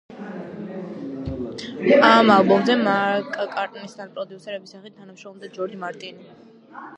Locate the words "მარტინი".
5.85-6.35